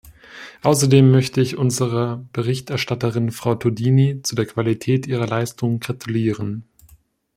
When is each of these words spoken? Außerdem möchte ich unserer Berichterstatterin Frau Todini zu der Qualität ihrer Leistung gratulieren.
Außerdem 0.63 1.11
möchte 1.11 1.41
ich 1.41 1.59
unserer 1.59 2.25
Berichterstatterin 2.33 3.29
Frau 3.29 3.53
Todini 3.53 4.23
zu 4.23 4.35
der 4.35 4.47
Qualität 4.47 5.05
ihrer 5.05 5.27
Leistung 5.27 5.79
gratulieren. 5.79 6.63